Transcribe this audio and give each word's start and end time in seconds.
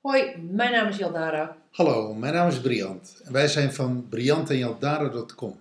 Hoi, 0.00 0.36
mijn 0.50 0.72
naam 0.72 0.88
is 0.88 0.96
Jaldara. 0.96 1.56
Hallo, 1.70 2.14
mijn 2.14 2.34
naam 2.34 2.48
is 2.48 2.60
Briant 2.60 3.20
wij 3.24 3.48
zijn 3.48 3.74
van 3.74 4.06
briantenjaldara.com. 4.08 5.58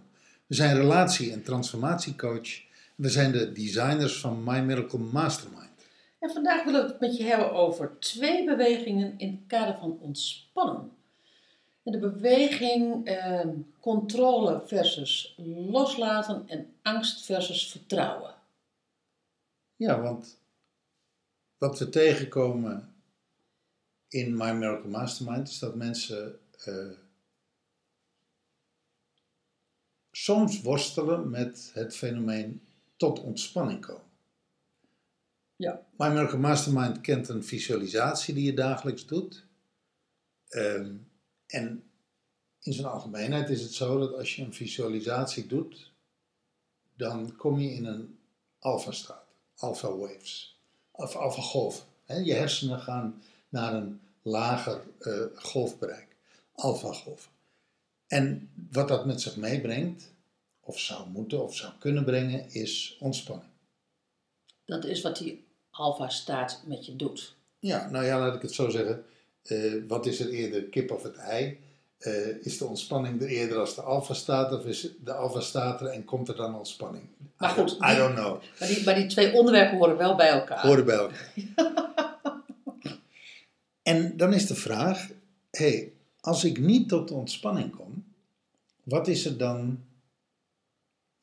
We 0.48 0.56
zijn 0.56 0.76
relatie- 0.76 1.32
en 1.32 1.44
transformatiecoach. 1.44 2.62
We 2.96 3.10
zijn 3.10 3.32
de 3.32 3.52
designers 3.52 4.20
van 4.20 4.44
My 4.44 4.60
Miracle 4.60 5.00
Mastermind. 5.00 5.65
En 6.20 6.30
vandaag 6.30 6.64
willen 6.64 6.86
we 6.86 6.92
het 6.92 7.00
met 7.00 7.18
je 7.18 7.24
hebben 7.24 7.52
over 7.52 8.00
twee 8.00 8.46
bewegingen 8.46 9.18
in 9.18 9.32
het 9.32 9.48
kader 9.48 9.78
van 9.78 10.00
ontspannen. 10.00 10.92
En 11.84 11.92
de 11.92 12.00
beweging 12.00 13.06
eh, 13.06 13.48
controle 13.80 14.62
versus 14.66 15.36
loslaten 15.68 16.48
en 16.48 16.74
angst 16.82 17.26
versus 17.26 17.72
vertrouwen. 17.72 18.34
Ja, 19.76 20.02
want 20.02 20.40
wat 21.58 21.80
we 21.80 21.90
tegenkomen 21.90 22.96
in 24.08 24.38
My 24.38 24.52
Miracle 24.52 24.90
Mastermind 24.90 25.48
is 25.48 25.60
dat 25.60 25.76
mensen 25.76 26.40
eh, 26.66 26.92
soms 30.12 30.62
worstelen 30.62 31.30
met 31.30 31.72
het 31.74 31.96
fenomeen 31.96 32.62
tot 32.98 33.20
ontspanning 33.20 33.86
komen. 33.86 34.05
Ja. 35.56 35.86
My 35.98 36.08
Miracle 36.08 36.38
Mastermind 36.38 37.02
kent 37.02 37.30
een 37.30 37.44
visualisatie 37.44 38.34
die 38.34 38.46
je 38.46 38.54
dagelijks 38.54 39.06
doet. 39.06 39.46
Ehm, 40.48 40.96
en 41.48 41.84
in 42.62 42.74
zijn 42.74 42.88
algemeenheid 42.88 43.50
is 43.50 43.62
het 43.62 43.74
zo 43.74 44.00
dat 44.00 44.14
als 44.14 44.36
je 44.36 44.44
een 44.44 44.54
visualisatie 44.54 45.48
doet, 45.48 45.92
dan 46.96 47.36
kom 47.36 47.60
je 47.60 47.74
in 47.74 47.86
een 47.86 48.20
alfa-staat, 48.60 49.28
alpha 49.56 49.96
waves, 49.96 50.60
of 50.92 51.16
alpha 51.16 51.42
golf. 51.42 51.86
Hè? 52.06 52.16
Je 52.16 52.34
hersenen 52.34 52.80
gaan 52.80 53.24
naar 53.50 53.74
een 53.74 54.02
lager 54.22 54.84
eh, 55.00 55.22
golfbereik, 55.36 56.16
alpha 56.52 56.94
golf. 56.94 57.30
En 58.08 58.50
wat 58.72 58.88
dat 58.88 59.06
met 59.06 59.22
zich 59.22 59.36
meebrengt, 59.36 60.14
of 60.60 60.80
zou 60.80 61.10
moeten 61.10 61.44
of 61.44 61.56
zou 61.56 61.74
kunnen 61.80 62.04
brengen, 62.04 62.52
is 62.52 62.98
ontspanning. 63.00 63.52
Dat 64.66 64.86
is 64.86 65.02
wat 65.02 65.18
die 65.18 65.45
alfa-staat 65.78 66.62
met 66.66 66.86
je 66.86 66.96
doet. 66.96 67.36
Ja, 67.60 67.90
nou 67.90 68.06
ja, 68.06 68.20
laat 68.20 68.36
ik 68.36 68.42
het 68.42 68.54
zo 68.54 68.70
zeggen. 68.70 69.06
Eh, 69.44 69.74
wat 69.88 70.06
is 70.06 70.20
er 70.20 70.30
eerder, 70.30 70.64
kip 70.64 70.92
of 70.92 71.04
het 71.04 71.16
ei? 71.16 71.60
Eh, 71.98 72.46
is 72.46 72.58
de 72.58 72.66
ontspanning 72.66 73.22
er 73.22 73.28
eerder 73.28 73.58
als 73.58 73.76
de 73.76 73.82
alfa 73.82 74.14
staat 74.14 74.54
of 74.54 74.66
is 74.66 74.90
de 75.04 75.14
alfa 75.14 75.40
staat 75.40 75.82
er 75.82 75.88
en 75.88 76.06
komt 76.06 76.28
er 76.28 76.36
dan 76.36 76.56
ontspanning? 76.56 77.04
Maar 77.38 77.50
goed, 77.50 77.72
I, 77.72 77.92
I 77.92 77.96
don't 77.96 78.14
know. 78.14 78.42
Maar 78.60 78.68
die, 78.68 78.84
maar 78.84 78.96
die 78.96 79.06
twee 79.06 79.34
onderwerpen 79.34 79.78
horen 79.78 79.98
wel 79.98 80.16
bij 80.16 80.30
elkaar. 80.30 80.68
Horen 80.68 80.86
bij 80.86 80.96
elkaar. 80.96 81.32
en 83.94 84.18
dan 84.18 84.34
is 84.34 84.48
de 84.48 84.56
vraag, 84.56 85.08
hey, 85.52 85.92
als 86.20 86.44
ik 86.44 86.60
niet 86.60 86.90
tot 86.90 87.12
ontspanning 87.12 87.76
kom, 87.76 88.06
wat 88.84 89.08
is 89.08 89.26
er 89.26 89.38
dan 89.38 89.84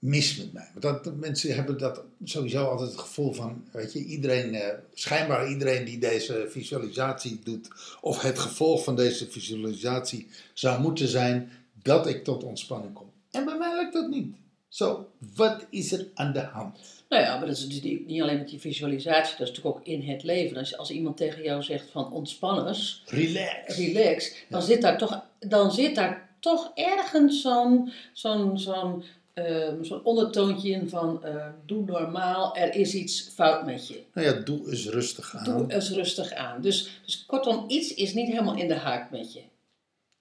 mis 0.02 0.36
met 0.36 0.52
mij? 0.52 0.68
Want 0.80 1.04
dat, 1.04 1.16
mensen 1.16 1.54
hebben 1.54 1.78
dat 1.78 2.02
sowieso 2.24 2.64
altijd 2.64 2.90
het 2.90 2.98
gevoel 2.98 3.32
van, 3.32 3.64
weet 3.72 3.92
je, 3.92 4.04
iedereen, 4.04 4.54
eh, 4.54 4.74
schijnbaar 4.94 5.48
iedereen 5.48 5.84
die 5.84 5.98
deze 5.98 6.46
visualisatie 6.48 7.40
doet, 7.44 7.68
of 8.00 8.22
het 8.22 8.38
gevolg 8.38 8.84
van 8.84 8.96
deze 8.96 9.30
visualisatie 9.30 10.28
zou 10.52 10.80
moeten 10.80 11.08
zijn 11.08 11.50
dat 11.82 12.06
ik 12.06 12.24
tot 12.24 12.44
ontspanning 12.44 12.92
kom. 12.94 13.10
En 13.30 13.44
bij 13.44 13.58
mij 13.58 13.76
lukt 13.76 13.92
dat 13.92 14.08
niet. 14.08 14.34
Zo, 14.68 15.08
wat 15.34 15.66
is 15.70 15.92
er 15.92 16.06
aan 16.14 16.32
de 16.32 16.40
hand? 16.40 16.78
Nou 17.08 17.22
ja, 17.22 17.38
maar 17.38 17.46
dat 17.46 17.56
is 17.56 17.66
niet 17.66 18.06
niet 18.06 18.22
alleen 18.22 18.38
met 18.38 18.48
die 18.48 18.60
visualisatie, 18.60 19.36
dat 19.38 19.48
is 19.48 19.54
natuurlijk 19.54 19.76
ook 19.76 19.86
in 19.86 20.02
het 20.02 20.22
leven. 20.22 20.56
Als, 20.56 20.76
als 20.76 20.90
iemand 20.90 21.16
tegen 21.16 21.42
jou 21.42 21.62
zegt 21.62 21.90
van 21.90 22.12
ontspanners, 22.12 23.02
Relax. 23.06 23.76
relax, 23.76 24.34
dan, 24.48 24.62
zit, 24.62 24.82
daar 24.82 24.98
toch, 24.98 25.24
dan 25.38 25.72
zit 25.72 25.94
daar 25.94 26.30
toch 26.40 26.72
ergens 26.74 27.42
zo'n 27.42 27.92
zo'n 28.12 28.58
zo'n 28.58 29.04
ehm, 29.34 29.82
zo'n 29.84 30.04
ondertoontje 30.04 30.70
in 30.70 30.88
van 30.88 31.24
eh, 31.24 31.48
doe 31.66 31.84
normaal, 31.84 32.56
er 32.56 32.74
is 32.74 32.94
iets 32.94 33.20
fout 33.34 33.64
met 33.66 33.88
je. 33.88 34.02
Nou 34.14 34.26
ja, 34.26 34.32
doe 34.32 34.70
eens 34.70 34.86
rustig 34.88 35.34
aan. 35.36 35.44
Doe 35.44 35.72
eens 35.72 35.90
rustig 35.90 36.32
aan. 36.32 36.62
Dus, 36.62 37.00
dus 37.04 37.26
kortom, 37.26 37.64
iets 37.70 37.94
is 37.94 38.14
niet 38.14 38.28
helemaal 38.28 38.56
in 38.56 38.68
de 38.68 38.74
haak 38.74 39.10
met 39.10 39.32
je. 39.32 39.42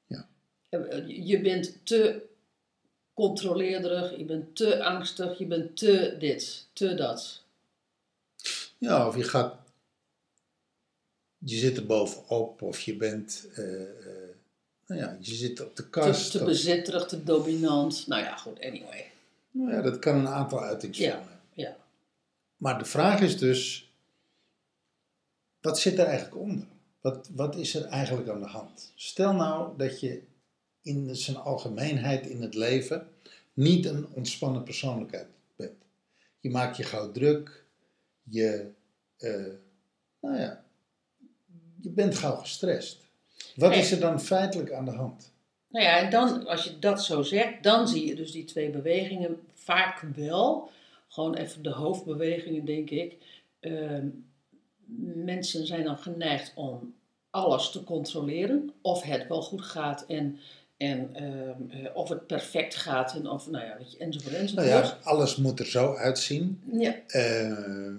Ja. 0.08 0.28
Eh, 0.70 1.08
Je 1.28 1.42
bent 1.42 1.86
te 1.86 2.22
controleerderig, 3.14 4.18
je 4.18 4.26
bent 4.26 4.56
te 4.56 4.84
angstig, 4.84 5.38
je 5.38 5.46
bent 5.46 5.78
te 5.78 6.16
dit, 6.20 6.68
te 6.74 6.94
dat. 6.94 7.44
Ja, 8.78 9.08
of 9.08 9.16
je 9.18 9.24
gaat. 9.24 9.56
Je 11.38 11.56
zit 11.58 11.78
er 11.78 11.86
bovenop, 11.86 12.62
of 12.62 12.80
je 12.80 12.96
bent. 12.96 13.48
eh, 13.56 13.82
eh, 13.82 14.21
nou 14.92 15.04
ja, 15.04 15.18
je 15.20 15.34
zit 15.36 15.62
op 15.62 15.76
de 15.76 15.84
Te, 15.84 15.90
kast. 15.90 16.32
te 16.32 16.40
of- 16.40 16.46
bezitterig, 16.46 17.06
te 17.08 17.24
dominant. 17.24 18.08
Nou 18.08 18.24
ja, 18.24 18.36
goed, 18.38 18.60
anyway. 18.60 19.12
nou 19.52 19.72
ja, 19.72 19.82
dat 19.82 20.00
kan 20.00 20.16
een 20.16 20.28
aantal 20.28 20.62
uitingsvormen. 20.62 21.40
Ja, 21.54 21.64
ja. 21.70 21.78
Maar 22.58 22.80
de 22.80 22.86
vraag 22.86 23.22
is 23.22 23.38
dus: 23.38 23.92
wat 25.62 25.80
zit 25.80 26.00
er 26.00 26.06
eigenlijk 26.06 26.36
onder? 26.42 26.68
Wat, 27.02 27.30
wat 27.36 27.56
is 27.56 27.76
er 27.76 27.86
eigenlijk 27.86 28.30
aan 28.30 28.40
de 28.42 28.48
hand? 28.48 28.92
Stel 28.96 29.34
nou 29.34 29.78
dat 29.78 30.00
je 30.00 30.22
in 30.82 31.16
zijn 31.16 31.38
algemeenheid 31.38 32.26
in 32.28 32.42
het 32.42 32.54
leven 32.56 33.08
niet 33.54 33.86
een 33.86 34.08
ontspannen 34.08 34.64
persoonlijkheid 34.64 35.28
bent. 35.56 35.84
Je 36.40 36.50
maakt 36.50 36.78
je 36.78 36.84
gauw 36.84 37.12
druk, 37.12 37.64
je, 38.24 38.72
eh, 39.18 39.46
nou 40.22 40.38
ja, 40.38 40.64
je 41.82 41.90
bent 41.90 42.16
gauw 42.16 42.36
gestrest. 42.36 43.00
Wat 43.56 43.76
is 43.76 43.92
er 43.92 44.00
dan 44.00 44.22
feitelijk 44.22 44.72
aan 44.72 44.86
de 44.86 44.92
hand? 44.92 45.32
Nou 45.68 45.86
ja, 45.86 45.98
en 46.00 46.10
dan, 46.10 46.48
als 46.48 46.64
je 46.64 46.80
dat 46.80 47.04
zo 47.04 47.22
zegt, 47.22 47.64
dan 47.64 47.88
zie 47.88 48.08
je 48.08 48.16
dus 48.16 48.32
die 48.32 48.44
twee 48.44 48.70
bewegingen 48.70 49.40
vaak 49.54 50.02
wel. 50.16 50.70
Gewoon 51.08 51.36
even 51.36 51.64
de 51.64 51.70
hoofdbewegingen, 51.72 52.66
denk 52.66 52.90
ik. 52.90 53.18
Ehm, 53.60 54.06
mensen 55.26 55.66
zijn 55.68 55.84
dan 55.84 55.98
geneigd 55.98 56.52
om 56.56 56.94
alles 57.30 57.72
te 57.72 57.84
controleren. 57.84 58.72
Of 58.82 59.04
het 59.04 59.28
wel 59.28 59.42
goed 59.42 59.62
gaat 59.62 60.06
en, 60.08 60.40
en 60.78 61.10
ehm, 61.16 61.86
eh, 61.86 61.96
of 61.96 62.10
het 62.10 62.28
perfect 62.28 62.76
gaat 62.76 63.16
en 63.16 63.30
of, 63.30 63.50
nou 63.50 63.66
ja, 63.66 63.78
weet 63.78 63.92
je, 63.92 63.98
enzovoort, 63.98 64.32
Nou 64.34 64.44
enzovoort. 64.44 64.88
ja, 64.88 64.98
alles 65.04 65.36
moet 65.36 65.60
er 65.60 65.66
zo 65.66 65.96
uitzien. 65.96 66.62
ja. 66.72 66.96
Eh, 67.08 67.94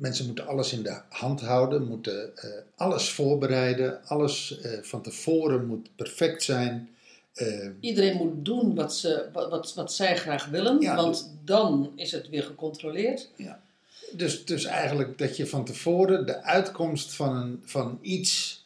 mensen 0.00 0.26
moeten 0.26 0.46
alles 0.46 0.72
in 0.72 0.82
de 0.82 1.00
hand 1.08 1.40
houden, 1.40 1.86
moeten 1.86 2.36
eh, 2.36 2.50
alles 2.76 3.10
voorbereiden, 3.10 4.04
alles 4.04 4.60
eh, 4.60 4.82
van 4.82 5.02
tevoren 5.02 5.66
moet 5.66 5.88
perfect 5.96 6.42
zijn. 6.42 6.94
Eh, 7.34 7.68
Iedereen 7.80 8.16
moet 8.16 8.44
doen 8.44 8.74
wat, 8.74 8.96
ze, 8.96 9.28
wat, 9.32 9.50
wat, 9.50 9.74
wat 9.74 9.92
zij 9.92 10.16
graag 10.16 10.46
willen, 10.46 10.80
Ja, 10.80 10.96
want 10.96 11.30
dan 11.44 11.92
is 11.96 12.12
het 12.12 12.28
weer 12.28 12.42
gecontroleerd. 12.42 13.28
dus, 14.12 14.44
dus 14.44 14.64
eigenlijk 14.64 15.18
dat 15.18 15.36
je 15.36 15.46
van 15.46 15.64
tevoren 15.64 16.26
de 16.26 16.42
uitkomst 16.42 17.12
van, 17.12 17.36
een, 17.36 17.62
van 17.64 17.98
iets 18.02 18.64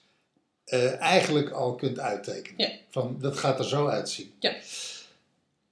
eigenlijk 0.99 1.51
al 1.51 1.75
kunt 1.75 1.99
uittekenen. 1.99 2.69
Ja. 2.69 2.77
Van, 2.91 3.17
dat 3.21 3.37
gaat 3.37 3.59
er 3.59 3.69
zo 3.69 3.87
uitzien. 3.87 4.33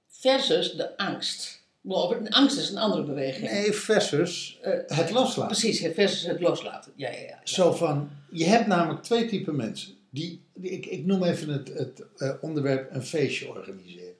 Versus 0.09 0.71
de 0.71 0.97
angst. 0.97 1.61
Angst 2.29 2.57
is 2.57 2.69
een 2.69 2.77
andere 2.77 3.03
beweging. 3.03 3.51
Nee, 3.51 3.73
versus 3.73 4.59
Eh, 4.61 4.97
het 4.97 5.11
loslaten. 5.11 5.57
Precies, 5.57 5.93
versus 5.93 6.23
het 6.25 6.39
loslaten. 6.39 6.91
Ja, 6.95 7.11
ja, 7.11 7.19
ja. 7.19 7.39
Zo 7.43 7.71
van, 7.71 8.09
je 8.31 8.45
hebt 8.45 8.67
namelijk 8.67 9.03
twee 9.03 9.27
typen 9.27 9.55
mensen. 9.55 9.93
Die, 10.09 10.41
die- 10.53 10.71
ik, 10.71 10.85
ik 10.85 11.05
noem 11.05 11.23
even 11.23 11.49
het, 11.49 11.67
het 11.73 12.03
eh, 12.17 12.33
onderwerp 12.41 12.93
een 12.95 13.03
feestje 13.03 13.49
organiseren. 13.49 14.13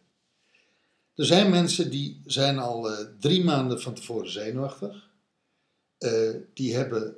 Er 1.15 1.25
zijn 1.25 1.49
mensen 1.49 1.89
die 1.91 2.21
zijn 2.25 2.57
al 2.59 2.91
eh, 2.91 3.05
drie 3.19 3.43
maanden 3.43 3.81
van 3.81 3.93
tevoren 3.93 4.31
zenuwachtig. 4.31 5.11
Die 6.53 6.75
hebben 6.75 7.15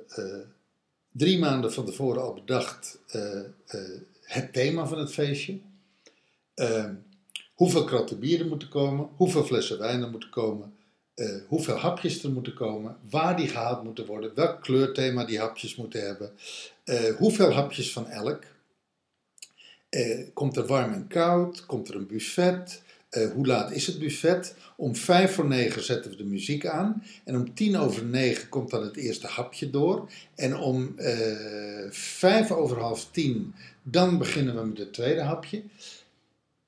drie 1.12 1.38
maanden 1.38 1.72
van 1.72 1.84
tevoren 1.84 2.22
al 2.22 2.34
bedacht 2.34 2.98
het 4.22 4.52
thema 4.52 4.86
van 4.86 4.98
het 4.98 5.12
feestje. 5.12 5.58
Hoeveel 7.56 7.84
kratten 7.84 8.18
bier 8.18 8.40
er 8.40 8.46
moeten 8.46 8.68
komen, 8.68 9.08
hoeveel 9.16 9.44
flessen 9.44 9.78
wijn 9.78 10.02
er 10.02 10.10
moeten 10.10 10.30
komen, 10.30 10.74
eh, 11.14 11.34
hoeveel 11.48 11.74
hapjes 11.74 12.22
er 12.22 12.30
moeten 12.30 12.54
komen, 12.54 12.96
waar 13.10 13.36
die 13.36 13.48
gehaald 13.48 13.84
moeten 13.84 14.06
worden, 14.06 14.34
welk 14.34 14.62
kleurthema 14.62 15.24
die 15.24 15.38
hapjes 15.38 15.76
moeten 15.76 16.06
hebben, 16.06 16.30
eh, 16.84 17.14
hoeveel 17.14 17.52
hapjes 17.52 17.92
van 17.92 18.08
elk. 18.08 18.44
Eh, 19.88 20.26
komt 20.32 20.56
er 20.56 20.66
warm 20.66 20.92
en 20.92 21.06
koud? 21.06 21.66
Komt 21.66 21.88
er 21.88 21.94
een 21.94 22.06
buffet? 22.06 22.84
Hoe 23.34 23.46
laat 23.46 23.70
is 23.70 23.86
het 23.86 23.98
buffet? 23.98 24.54
Om 24.76 24.96
vijf 24.96 25.34
voor 25.34 25.46
negen 25.46 25.82
zetten 25.82 26.10
we 26.10 26.16
de 26.16 26.24
muziek 26.24 26.66
aan. 26.66 27.04
En 27.24 27.36
om 27.36 27.54
tien 27.54 27.76
over 27.76 28.04
negen 28.04 28.48
komt 28.48 28.70
dan 28.70 28.82
het 28.82 28.96
eerste 28.96 29.26
hapje 29.26 29.70
door. 29.70 30.10
En 30.34 30.56
om 30.56 30.94
vijf 31.90 32.50
over 32.50 32.78
half 32.78 33.10
tien, 33.10 33.54
dan 33.82 34.18
beginnen 34.18 34.54
we 34.54 34.66
met 34.66 34.78
het 34.78 34.92
tweede 34.92 35.20
hapje. 35.20 35.62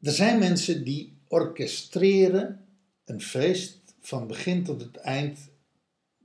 Er 0.03 0.13
zijn 0.13 0.39
mensen 0.39 0.85
die 0.85 1.17
orchestreren 1.29 2.65
een 3.05 3.23
feest 3.23 3.79
van 4.01 4.27
begin 4.27 4.65
tot 4.65 4.81
het 4.81 4.97
eind 4.97 5.39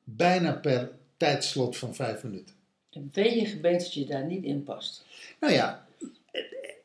bijna 0.04 0.52
per 0.52 0.92
tijdslot 1.18 1.78
van 1.78 1.96
vijf 1.96 2.24
minuten. 2.24 2.56
En 2.90 3.10
weet 3.14 3.34
je 3.34 3.46
gebeente 3.46 3.84
dat 3.84 3.94
je 3.94 4.06
daar 4.06 4.26
niet 4.26 4.44
in 4.44 4.64
past. 4.64 5.06
Nou 5.40 5.54
ja, 5.54 5.86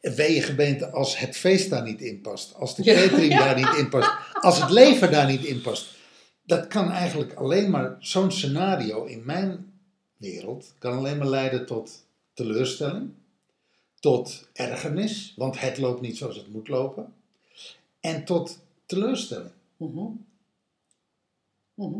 weeëngebeente 0.01 0.91
als 0.91 1.19
het 1.19 1.37
feest 1.37 1.71
daar 1.71 1.83
niet 1.83 2.01
in 2.01 2.21
past, 2.21 2.55
als 2.55 2.77
de 2.77 2.83
catering 2.83 3.33
ja. 3.33 3.39
daar 3.39 3.57
niet 3.57 3.79
in 3.79 3.89
past, 3.89 4.11
als 4.47 4.61
het 4.61 4.71
leven 4.71 5.11
daar 5.11 5.27
niet 5.27 5.45
in 5.45 5.61
past. 5.61 5.97
Dat 6.43 6.67
kan 6.67 6.91
eigenlijk 6.91 7.35
alleen 7.35 7.71
maar, 7.71 7.97
zo'n 8.01 8.33
scenario 8.33 9.05
in 9.05 9.23
mijn 9.25 9.73
wereld, 10.17 10.75
kan 10.79 10.97
alleen 10.97 11.19
maar 11.19 11.29
leiden 11.29 11.67
tot 11.67 12.07
teleurstelling, 12.35 13.11
tot 14.01 14.49
ergernis, 14.53 15.33
want 15.37 15.61
het 15.61 15.79
loopt 15.79 16.01
niet 16.01 16.17
zoals 16.17 16.37
het 16.37 16.53
moet 16.53 16.69
lopen, 16.69 17.13
en 18.01 18.25
tot 18.25 18.59
teleurstelling. 18.87 19.51
Mhm. 19.77 20.07
Mhm. 21.75 21.97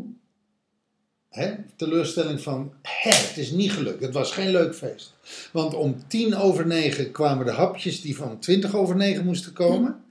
Teleurstelling 1.75 2.41
van, 2.41 2.73
hè, 2.81 3.09
het 3.09 3.37
is 3.37 3.51
niet 3.51 3.71
gelukt, 3.71 4.01
het 4.01 4.13
was 4.13 4.31
geen 4.31 4.49
leuk 4.49 4.75
feest. 4.75 5.13
Want 5.51 5.73
om 5.73 6.07
tien 6.07 6.35
over 6.35 6.67
negen 6.67 7.11
kwamen 7.11 7.45
de 7.45 7.51
hapjes 7.51 8.01
die 8.01 8.15
van 8.15 8.39
twintig 8.39 8.75
over 8.75 8.95
negen 8.95 9.25
moesten 9.25 9.53
komen. 9.53 10.03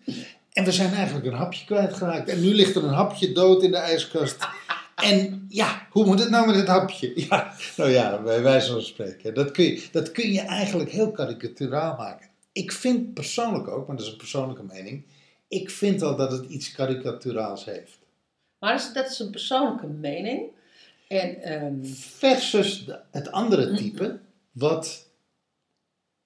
En 0.52 0.64
we 0.64 0.73
zijn 0.73 0.93
eigenlijk 0.93 1.26
een 1.26 1.32
hapje 1.32 1.64
kwijtgeraakt. 1.64 2.29
En 2.29 2.40
nu 2.40 2.55
ligt 2.55 2.76
er 2.76 2.85
een 2.85 2.93
hapje 2.94 3.32
dood 3.32 3.62
in 3.62 3.70
de 3.70 3.76
ijskast. 3.76 4.37
En 5.02 5.46
ja, 5.48 5.86
hoe 5.90 6.04
moet 6.06 6.18
het 6.18 6.30
nou 6.30 6.46
met 6.46 6.56
het 6.56 6.66
hapje? 6.66 7.12
Ja, 7.28 7.54
nou 7.76 7.90
ja, 7.90 8.22
bij 8.22 8.42
wijze 8.42 8.72
van 8.72 8.82
spreken. 8.82 9.34
Dat 9.34 9.50
kun 9.50 9.64
je, 9.64 9.88
dat 9.92 10.12
kun 10.12 10.32
je 10.32 10.40
eigenlijk 10.40 10.90
heel 10.90 11.10
karikaturaal 11.10 11.96
maken. 11.96 12.28
Ik 12.52 12.72
vind 12.72 13.14
persoonlijk 13.14 13.68
ook, 13.68 13.86
maar 13.86 13.96
dat 13.96 14.06
is 14.06 14.12
een 14.12 14.18
persoonlijke 14.18 14.62
mening. 14.62 15.04
Ik 15.48 15.70
vind 15.70 16.00
wel 16.00 16.16
dat 16.16 16.32
het 16.32 16.44
iets 16.50 16.72
karikaturaals 16.72 17.64
heeft. 17.64 17.98
Maar 18.58 18.72
dat 18.72 18.80
is, 18.80 18.92
dat 18.92 19.10
is 19.10 19.18
een 19.18 19.30
persoonlijke 19.30 19.86
mening. 19.86 20.42
En 21.08 21.42
ehm, 21.42 21.84
Versus 21.94 22.86
het 23.10 23.32
andere 23.32 23.74
type, 23.74 24.18
wat 24.52 25.06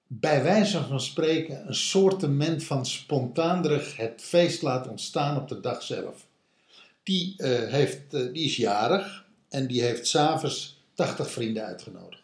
bij 0.07 0.43
wijze 0.43 0.83
van 0.83 1.01
spreken 1.01 1.67
een 1.67 1.75
soortement 1.75 2.63
van 2.63 2.85
spontaanderig 2.85 3.97
het 3.97 4.21
feest 4.21 4.61
laat 4.61 4.87
ontstaan 4.87 5.37
op 5.37 5.47
de 5.47 5.59
dag 5.59 5.83
zelf. 5.83 6.25
Die, 7.03 7.37
eh, 7.37 7.71
heeft, 7.71 8.13
eh, 8.13 8.33
die 8.33 8.45
is 8.45 8.55
jarig 8.55 9.25
en 9.49 9.67
die 9.67 9.81
heeft 9.81 10.07
s'avonds 10.07 10.83
80 10.93 11.31
vrienden 11.31 11.65
uitgenodigd. 11.65 12.21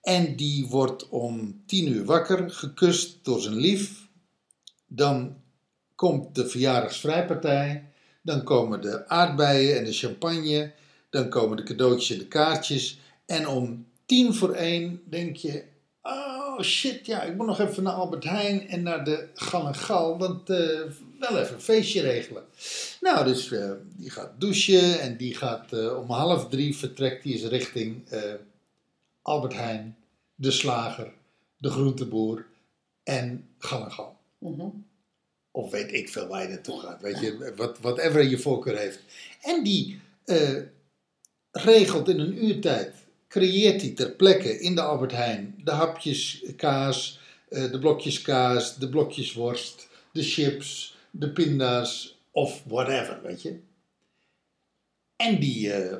En 0.00 0.36
die 0.36 0.66
wordt 0.66 1.08
om 1.08 1.62
10 1.66 1.88
uur 1.88 2.04
wakker, 2.04 2.50
gekust 2.50 3.24
door 3.24 3.40
zijn 3.40 3.56
lief. 3.56 4.08
Dan 4.86 5.36
komt 5.94 6.34
de 6.34 6.48
verjaardagsvrijpartij. 6.48 7.92
Dan 8.22 8.44
komen 8.44 8.80
de 8.80 9.08
aardbeien 9.08 9.78
en 9.78 9.84
de 9.84 9.92
champagne. 9.92 10.72
Dan 11.10 11.28
komen 11.28 11.56
de 11.56 11.62
cadeautjes 11.62 12.10
en 12.10 12.18
de 12.18 12.28
kaartjes. 12.28 12.98
En 13.26 13.48
om 13.48 13.86
tien 14.06 14.34
voor 14.34 14.52
één 14.52 15.02
denk 15.04 15.36
je... 15.36 15.64
Oh 16.02 16.47
shit, 16.62 17.06
ja, 17.06 17.22
ik 17.22 17.36
moet 17.36 17.46
nog 17.46 17.60
even 17.60 17.82
naar 17.82 17.92
Albert 17.92 18.24
Heijn 18.24 18.68
en 18.68 18.82
naar 18.82 19.04
de 19.04 19.28
Gal 19.34 19.66
en 19.66 19.74
Gal. 19.74 20.18
Want 20.18 20.50
eh, 20.50 20.80
wel 21.18 21.38
even 21.38 21.54
een 21.54 21.60
feestje 21.60 22.00
regelen. 22.00 22.44
Nou, 23.00 23.24
dus 23.24 23.52
eh, 23.52 23.70
die 23.96 24.10
gaat 24.10 24.40
douchen 24.40 25.00
en 25.00 25.16
die 25.16 25.34
gaat 25.34 25.72
eh, 25.72 25.98
om 25.98 26.10
half 26.10 26.48
drie 26.48 26.76
vertrekt 26.76 27.22
die 27.22 27.34
is 27.34 27.44
richting 27.44 28.02
Albert 29.22 29.54
Heijn, 29.54 29.96
de 30.34 30.50
slager, 30.50 31.12
de 31.56 31.70
groenteboer 31.70 32.46
en 33.02 33.48
Gal 33.58 33.84
en 33.84 33.92
Gal. 33.92 34.16
mhm. 34.38 34.66
Of 35.50 35.70
weet 35.70 35.92
ik 35.92 36.08
veel 36.08 36.26
waar 36.26 36.42
je 36.42 36.48
naartoe 36.48 36.80
gaat. 36.80 37.00
Weet 37.00 37.20
je, 37.20 37.52
wat, 37.56 37.78
whatever 37.78 38.22
je 38.22 38.38
voorkeur 38.38 38.76
heeft. 38.76 39.00
En 39.42 39.62
die 39.62 40.00
regelt 41.50 42.08
in 42.08 42.18
een 42.18 42.44
uurtijd, 42.44 42.94
creëert 43.28 43.80
hij 43.80 43.90
ter 43.90 44.10
plekke 44.10 44.60
in 44.60 44.74
de 44.74 44.80
Albert 44.80 45.12
Heijn 45.12 45.54
de 45.64 45.70
hapjes 45.70 46.44
kaas, 46.56 47.20
eh, 47.48 47.70
de 47.70 47.78
blokjes 47.78 48.22
kaas, 48.22 48.76
de 48.76 48.88
blokjes 48.88 49.32
worst, 49.32 49.88
de 50.12 50.22
chips, 50.22 50.96
de 51.10 51.30
pinda's 51.30 52.18
of 52.30 52.62
whatever, 52.66 53.20
weet 53.22 53.42
je. 53.42 53.58
En 55.16 55.40
die 55.40 55.72
eh, 55.72 55.92
eh, 55.92 55.98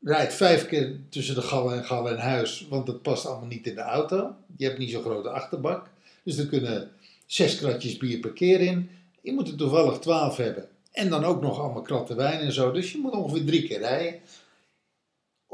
rijdt 0.00 0.34
vijf 0.34 0.66
keer 0.66 0.96
tussen 1.08 1.34
de 1.34 1.42
gallen 1.42 1.76
en 1.76 1.84
gallen 1.84 2.12
en 2.12 2.22
huis, 2.22 2.66
want 2.68 2.86
dat 2.86 3.02
past 3.02 3.26
allemaal 3.26 3.48
niet 3.48 3.66
in 3.66 3.74
de 3.74 3.80
auto. 3.80 4.34
Je 4.56 4.64
hebt 4.64 4.78
niet 4.78 4.90
zo'n 4.90 5.02
grote 5.02 5.28
achterbak. 5.28 5.90
Dus 6.22 6.38
er 6.38 6.46
kunnen 6.46 6.90
zes 7.26 7.56
kratjes 7.56 7.96
bier 7.96 8.18
per 8.18 8.32
keer 8.32 8.60
in. 8.60 8.90
Je 9.20 9.32
moet 9.32 9.48
er 9.48 9.56
toevallig 9.56 9.98
twaalf 9.98 10.36
hebben. 10.36 10.68
En 10.92 11.10
dan 11.10 11.24
ook 11.24 11.40
nog 11.42 11.58
allemaal 11.58 11.82
kratten 11.82 12.16
wijn 12.16 12.40
en 12.40 12.52
zo. 12.52 12.72
Dus 12.72 12.92
je 12.92 12.98
moet 12.98 13.12
ongeveer 13.12 13.44
drie 13.44 13.66
keer 13.66 13.78
rijden. 13.78 14.20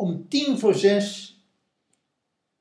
Om 0.01 0.29
tien 0.29 0.59
voor 0.59 0.75
zes 0.75 1.39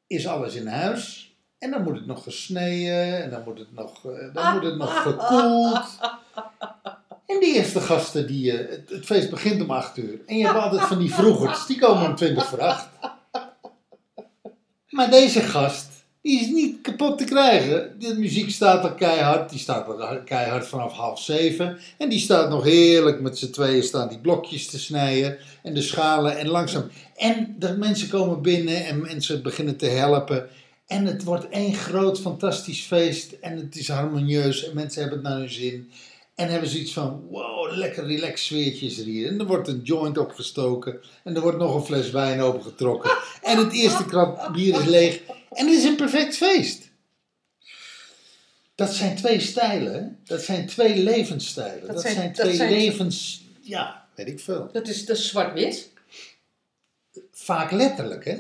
is 0.08 0.28
alles 0.28 0.56
in 0.56 0.68
huis. 0.68 1.36
En 1.58 1.72
dan 1.72 1.84
moet 1.84 1.96
het 1.96 2.06
nog 2.06 2.24
gesneden. 2.24 3.24
En 3.24 3.30
dan 3.30 3.42
moet 3.46 3.58
het 3.58 3.74
nog, 3.74 4.06
eh, 4.06 4.34
dan 4.34 4.54
moet 4.54 4.64
het 4.64 4.78
nog 4.78 5.02
gekoeld. 5.02 5.86
En 7.26 7.40
die 7.40 7.56
eerste 7.56 7.82
gasten, 7.82 8.28
die, 8.28 8.52
eh, 8.52 8.70
het, 8.70 8.90
het 8.90 9.06
feest 9.06 9.30
begint 9.30 9.62
om 9.62 9.72
acht 9.72 9.98
uur. 9.98 10.20
En 10.26 10.38
je 10.38 10.46
hebt 10.46 10.60
altijd 10.60 10.82
van 10.82 11.00
die 11.00 11.14
vroegers, 11.14 11.66
die 11.66 11.80
komen 11.80 12.10
om 12.10 12.16
twintig 12.16 12.46
voor 12.46 12.62
acht. 12.62 12.88
Maar 14.90 15.10
deze 15.10 15.42
gast, 15.42 15.89
die 16.22 16.40
is 16.40 16.48
niet 16.48 16.82
kapot 16.82 17.18
te 17.18 17.24
krijgen. 17.24 18.00
De 18.00 18.16
muziek 18.18 18.50
staat 18.50 18.84
al 18.84 18.96
keihard, 18.96 19.50
die 19.50 19.60
staat 19.60 19.88
al 19.88 20.24
keihard 20.24 20.68
vanaf 20.68 20.94
half 20.94 21.22
zeven. 21.22 21.78
En 21.98 22.10
die 22.10 22.20
staat 22.20 22.50
nog 22.50 22.64
heerlijk 22.64 23.22
met 23.22 23.38
z'n 23.38 23.52
tweeën 23.52 23.84
staan 23.84 24.10
die 24.10 24.20
blokjes 24.20 24.68
te 24.68 24.80
snijden. 24.80 25.38
En 25.64 25.74
de 25.74 25.82
schalen 25.82 26.38
en 26.38 26.48
langzaam. 26.48 26.90
En 27.16 27.56
de 27.60 27.78
mensen 27.78 28.10
komen 28.10 28.42
binnen 28.42 28.86
en 28.86 29.02
mensen 29.02 29.44
beginnen 29.44 29.78
te 29.78 29.86
helpen. 29.86 30.50
En 30.88 31.06
het 31.06 31.24
wordt 31.24 31.50
één 31.50 31.74
groot 31.74 32.20
fantastisch 32.20 32.82
feest. 32.82 33.32
En 33.32 33.58
het 33.58 33.76
is 33.76 33.88
harmonieus 33.88 34.68
en 34.68 34.76
mensen 34.76 35.02
hebben 35.02 35.20
het 35.20 35.28
naar 35.28 35.38
hun 35.38 35.52
zin. 35.52 35.92
En 36.36 36.48
hebben 36.48 36.70
zoiets 36.70 36.94
van, 36.94 37.22
wow, 37.30 37.78
lekker 37.78 38.06
relaxed 38.06 38.40
sfeertje 38.40 39.02
er 39.02 39.08
hier. 39.08 39.28
En 39.28 39.40
er 39.40 39.46
wordt 39.46 39.68
een 39.68 39.82
joint 39.84 40.18
opgestoken. 40.18 41.00
En 41.24 41.36
er 41.36 41.42
wordt 41.42 41.58
nog 41.58 41.76
een 41.76 41.86
fles 41.86 42.12
wijn 42.12 42.42
opengetrokken. 42.42 43.12
En 43.42 43.58
het 43.58 43.74
eerste 43.74 44.06
krat 44.06 44.52
bier 44.52 44.80
is 44.80 44.86
leeg. 44.86 45.22
En 45.52 45.68
het 45.68 45.76
is 45.78 45.84
een 45.84 45.96
perfect 45.96 46.36
feest. 46.38 46.88
Dat 48.76 48.94
zijn 48.94 49.16
twee 49.16 49.40
stijlen. 49.40 50.20
Dat 50.24 50.42
zijn 50.42 50.68
twee 50.68 51.04
levensstijlen. 51.04 51.80
Dat, 51.80 51.90
Dat 51.90 52.02
zijn, 52.02 52.14
zijn- 52.14 52.34
dat 52.34 52.46
twee 52.46 52.56
zijn- 52.56 52.72
levens... 52.72 53.44
Ja, 53.62 54.08
weet 54.16 54.28
ik 54.28 54.40
veel. 54.40 54.70
Dat 54.72 54.88
is, 54.88 55.06
dat 55.06 55.18
is 55.18 55.28
zwart-wit. 55.28 55.90
Vaak 57.32 57.72
letterlijk, 57.72 58.26
hè? 58.26 58.38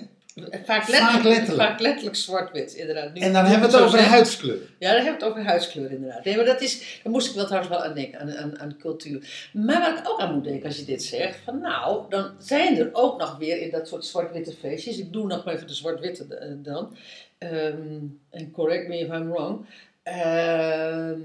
Vaak 0.65 0.87
letterlijk, 0.87 1.01
Vaak 1.11 1.23
letterlijk. 1.23 1.69
vaak 1.69 1.79
letterlijk 1.79 2.15
zwart-wit, 2.15 2.73
inderdaad. 2.73 3.13
Nu- 3.13 3.21
En 3.21 3.33
dan 3.33 3.45
hebben 3.45 3.69
we 3.69 3.75
het 3.75 3.85
over 3.85 3.99
huidskleur. 3.99 4.57
Ja, 4.79 4.93
dan 4.93 5.03
hebben 5.03 5.19
we 5.19 5.25
het 5.25 5.33
over 5.35 5.43
huidskleur 5.43 5.91
inderdaad. 5.91 6.23
Nee, 6.23 6.35
maar 6.35 6.45
dat 6.45 6.61
is, 6.61 6.99
daar 7.03 7.11
moest 7.11 7.29
ik 7.29 7.35
wel 7.35 7.45
trouwens 7.45 7.73
wel 7.73 7.83
aan 7.83 7.93
denken, 7.93 8.19
aan, 8.19 8.31
aan, 8.37 8.59
aan 8.59 8.77
cultuur. 8.77 9.49
Maar 9.53 9.79
waar 9.79 9.97
ik 9.97 10.09
ook 10.09 10.19
aan 10.19 10.33
moet 10.33 10.43
denken 10.43 10.65
als 10.67 10.77
je 10.77 10.85
dit 10.85 11.03
zegt, 11.03 11.39
van 11.43 11.59
nou, 11.59 12.09
dan 12.09 12.31
zijn 12.39 12.77
er 12.77 12.89
ook 12.93 13.19
nog 13.19 13.37
weer 13.37 13.61
in 13.61 13.71
dat 13.71 13.87
soort 13.87 14.05
zwart-witte 14.05 14.53
feestjes, 14.59 14.97
ik 14.97 15.13
doe 15.13 15.27
nog 15.27 15.45
maar 15.45 15.53
even 15.53 15.67
de 15.67 15.73
zwart-witte 15.73 16.35
eh, 16.35 16.49
dan, 16.57 16.95
Ehm, 17.37 17.99
en 18.29 18.51
correct 18.51 18.87
me 18.87 18.97
if 18.99 19.07
I'm 19.07 19.29
wrong, 19.31 19.65
Ehm, 20.03 21.19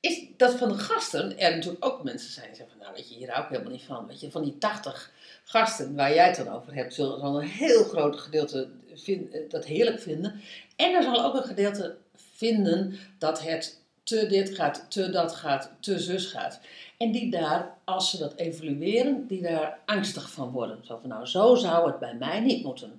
is 0.00 0.20
dat 0.36 0.54
van 0.54 0.68
de 0.68 0.78
gasten 0.78 1.38
er 1.38 1.54
natuurlijk 1.54 1.84
ook 1.84 2.02
mensen 2.04 2.30
zijn 2.32 2.46
die 2.46 2.56
zeggen 2.56 2.74
van, 2.76 2.84
nou 2.86 2.96
weet 2.96 3.08
je, 3.08 3.14
hier 3.14 3.30
hou 3.30 3.42
ik 3.44 3.50
helemaal 3.50 3.72
niet 3.72 3.82
van. 3.86 4.06
Weet 4.06 4.20
je, 4.20 4.30
van 4.30 4.42
die 4.42 4.58
80 4.58 5.10
gasten 5.44 5.94
waar 5.94 6.14
jij 6.14 6.26
het 6.26 6.36
dan 6.36 6.48
over 6.48 6.74
hebt, 6.74 6.94
zullen 6.94 7.20
zal 7.20 7.42
een 7.42 7.48
heel 7.48 7.84
groot 7.84 8.16
gedeelte 8.16 8.68
vin- 8.94 9.32
eh, 9.32 9.40
dat 9.48 9.64
heerlijk 9.64 10.00
vinden. 10.00 10.40
En 10.76 10.94
er 10.94 11.02
zal 11.02 11.24
ook 11.24 11.34
een 11.34 11.48
gedeelte 11.48 11.96
vinden 12.16 12.98
dat 13.18 13.42
het 13.42 13.82
te 14.02 14.26
dit 14.26 14.54
gaat, 14.54 14.86
te 14.88 15.10
dat 15.10 15.34
gaat, 15.34 15.70
te 15.80 15.98
zus 15.98 16.26
gaat. 16.26 16.60
En 16.96 17.12
die 17.12 17.30
daar, 17.30 17.78
als 17.84 18.10
ze 18.10 18.18
dat 18.18 18.34
evalueren, 18.34 19.26
die 19.26 19.42
daar 19.42 19.78
angstig 19.84 20.30
van 20.30 20.50
worden. 20.50 20.78
Zo 20.82 20.98
van, 21.00 21.08
nou, 21.08 21.26
zo 21.26 21.54
zou 21.54 21.86
het 21.86 21.98
bij 21.98 22.14
mij 22.14 22.40
niet 22.40 22.64
moeten. 22.64 22.92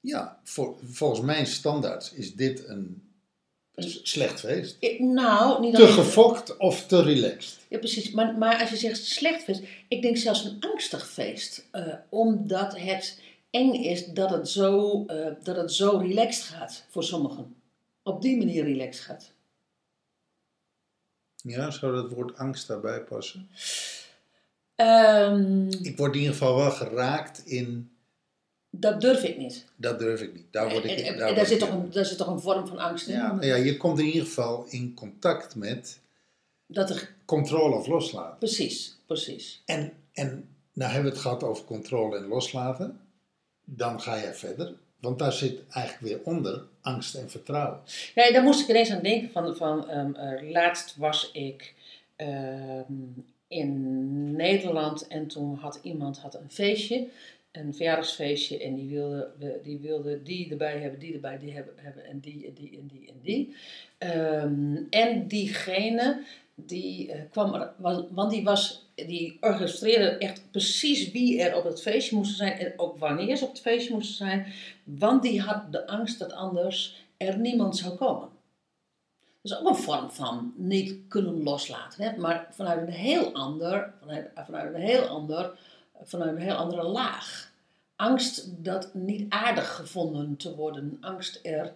Ja, 0.00 0.40
volgens 0.82 1.20
mijn 1.20 1.46
standaards 1.46 2.12
is 2.12 2.34
dit 2.34 2.68
een 2.68 3.03
s- 3.76 4.00
slecht 4.02 4.40
feest. 4.40 4.76
Ik- 4.80 4.98
nou, 5.00 5.60
niet 5.60 5.74
Te 5.74 5.86
gefokt 5.86 6.56
of 6.56 6.86
te 6.86 7.02
relaxed. 7.02 7.58
Ja, 7.68 7.78
precies. 7.78 8.10
Maar, 8.10 8.34
maar 8.38 8.60
als 8.60 8.70
je 8.70 8.76
zegt 8.76 9.04
slecht 9.04 9.42
feest, 9.42 9.62
ik 9.88 10.02
denk 10.02 10.16
zelfs 10.16 10.44
een 10.44 10.56
angstig 10.60 11.08
feest. 11.08 11.66
Eh, 11.70 11.94
omdat 12.08 12.76
het 12.78 13.20
eng 13.50 13.72
is 13.72 14.06
dat 14.06 14.30
het, 14.30 14.48
zo, 14.48 15.04
eh, 15.06 15.26
dat 15.42 15.56
het 15.56 15.72
zo 15.72 15.96
relaxed 15.96 16.44
gaat 16.44 16.84
voor 16.90 17.04
sommigen. 17.04 17.54
Op 18.02 18.22
die 18.22 18.36
manier 18.36 18.64
relaxed 18.64 19.04
gaat. 19.04 19.32
Ja, 21.36 21.70
zou 21.70 21.94
dat 21.94 22.10
woord 22.12 22.36
angst 22.36 22.66
daarbij 22.66 23.00
passen? 23.00 23.48
Ehm, 24.74 25.68
Ik 25.82 25.96
word 25.96 26.12
in 26.14 26.18
ieder 26.20 26.34
geval 26.36 26.56
wel 26.56 26.70
geraakt 26.70 27.46
in. 27.46 27.90
Dat 28.80 29.00
durf 29.00 29.22
ik 29.22 29.36
niet. 29.38 29.64
Dat 29.76 29.98
durf 29.98 30.20
ik 30.20 30.34
niet. 30.34 30.44
Daar 30.50 30.70
word 30.70 30.84
ik. 30.84 30.90
En- 30.90 30.96
en- 31.04 31.14
en 31.14 31.24
word 31.24 31.36
daar, 31.36 31.46
zit 31.46 31.58
toch 31.58 31.70
een, 31.70 31.90
daar 31.90 32.04
zit 32.04 32.18
toch 32.18 32.26
een 32.26 32.40
vorm 32.40 32.66
van 32.66 32.78
angst 32.78 33.08
in? 33.08 33.14
Ja, 33.14 33.32
nou 33.32 33.46
ja, 33.46 33.54
je 33.54 33.76
komt 33.76 33.98
in 33.98 34.04
ieder 34.04 34.22
geval 34.24 34.66
in 34.68 34.94
contact 34.94 35.54
met 35.56 35.98
Dat 36.66 36.90
er, 36.90 37.14
controle 37.24 37.74
of 37.74 37.86
loslaten. 37.86 38.38
precies, 38.38 38.96
precies. 39.06 39.62
En, 39.64 39.92
en 40.12 40.48
nou 40.72 40.92
hebben 40.92 41.10
we 41.10 41.16
het 41.16 41.26
gehad 41.26 41.42
over 41.42 41.64
controle 41.64 42.16
en 42.16 42.26
loslaten. 42.26 43.00
Dan 43.64 44.00
ga 44.00 44.14
je 44.14 44.32
verder. 44.34 44.72
Want 45.00 45.18
daar 45.18 45.32
zit 45.32 45.60
eigenlijk 45.70 46.06
weer 46.12 46.20
onder 46.34 46.62
angst 46.80 47.14
en 47.14 47.30
vertrouwen. 47.30 47.80
Ja, 48.14 48.32
daar 48.32 48.42
moest 48.42 48.60
ik 48.60 48.68
ineens 48.68 48.90
aan 48.90 49.02
denken. 49.02 49.30
Van, 49.30 49.56
van, 49.56 49.88
ehm, 49.88 50.14
eh, 50.14 50.50
laatst 50.50 50.96
was 50.96 51.30
ik 51.32 51.74
ehm, 52.16 52.92
in 53.48 54.32
Nederland 54.36 55.06
en 55.06 55.26
toen 55.26 55.54
had 55.54 55.78
iemand 55.82 56.18
had 56.18 56.34
een 56.34 56.50
feestje, 56.50 57.06
een 57.62 57.74
verjaardagsfeestje. 57.74 58.58
En 58.58 58.74
die 58.74 58.88
wilde, 58.88 59.30
die 59.62 59.78
wilde 59.78 60.22
die 60.22 60.50
erbij 60.50 60.78
hebben, 60.78 61.00
die 61.00 61.14
erbij 61.14 61.38
die 61.38 61.52
hebben, 61.52 61.74
hebben 61.76 62.04
en 62.04 62.20
die 62.20 62.46
en 62.46 62.52
die 62.54 62.78
en 62.78 62.86
die 62.86 63.08
en 63.08 63.20
die. 63.22 63.56
Ehm, 63.98 64.76
en 64.90 65.26
diegene 65.28 66.22
die 66.54 67.12
eh, 67.12 67.20
kwam, 67.30 67.54
er- 67.54 67.72
wa- 67.76 68.06
want 68.10 68.30
die 68.30 68.44
was, 68.44 68.86
die 68.94 69.36
orchestreerde 69.40 70.08
echt 70.18 70.42
precies 70.50 71.10
wie 71.10 71.40
er 71.42 71.56
op 71.56 71.64
het 71.64 71.82
feestje 71.82 72.16
moesten 72.16 72.36
zijn 72.36 72.58
en 72.58 72.72
ook 72.76 72.98
wanneer 72.98 73.36
ze 73.36 73.44
op 73.44 73.50
het 73.50 73.60
feestje 73.60 73.92
moesten 73.94 74.16
zijn. 74.16 74.46
Want 74.84 75.22
die 75.22 75.40
had 75.40 75.72
de 75.72 75.86
angst 75.86 76.18
dat 76.18 76.32
anders 76.32 77.04
er 77.16 77.38
niemand 77.38 77.76
zou 77.76 77.94
komen. 77.94 78.28
Dat 79.42 79.52
is 79.52 79.58
ook 79.58 79.68
een 79.68 79.82
vorm 79.82 80.10
van 80.10 80.52
niet 80.56 80.94
kunnen 81.08 81.42
loslaten. 81.42 82.04
Hè? 82.04 82.16
Maar 82.16 82.48
vanuit 82.50 82.86
een 82.86 82.92
heel 82.92 83.32
ander, 83.32 83.92
vanuit, 84.00 84.30
vanuit 84.44 84.74
een 84.74 84.80
heel 84.80 85.02
ander, 85.02 85.58
vanuit 86.02 86.36
een 86.36 86.42
heel 86.42 86.54
andere 86.54 86.82
laag. 86.82 87.52
Angst 87.96 88.64
dat 88.64 88.94
niet 88.94 89.30
aardig 89.30 89.74
gevonden 89.74 90.36
te 90.36 90.54
worden. 90.54 90.98
Angst 91.00 91.40
er, 91.42 91.72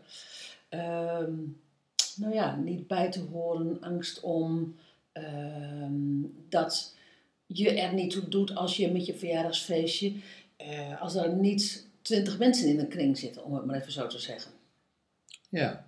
ehm, 0.69 1.35
nou 2.17 2.35
ja, 2.35 2.57
niet 2.57 2.87
bij 2.87 3.11
te 3.11 3.21
horen. 3.21 3.81
Angst 3.81 4.21
om 4.21 4.77
ehm, 5.13 6.23
dat 6.49 6.95
je 7.47 7.71
er 7.81 7.95
niet 7.95 8.11
toe 8.11 8.29
doet 8.29 8.55
als 8.55 8.77
je 8.77 8.93
met 8.93 9.07
je 9.07 9.15
verjaardagsfeestje, 9.15 10.13
eh, 10.57 11.03
als 11.03 11.15
er 11.15 11.33
niet 11.33 11.87
twintig 12.03 12.39
mensen 12.39 12.69
in 12.69 12.79
een 12.79 12.89
kring 12.89 13.19
zitten, 13.19 13.45
om 13.45 13.55
het 13.55 13.65
maar 13.65 13.77
even 13.77 13.93
zo 13.93 14.07
te 14.07 14.19
zeggen. 14.19 14.51
Ja, 15.49 15.88